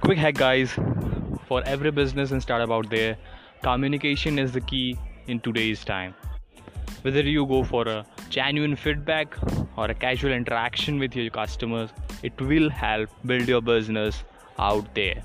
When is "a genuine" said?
7.88-8.76